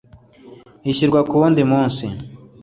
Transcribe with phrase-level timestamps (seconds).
[0.91, 2.05] ishyirwa ku wundi munsi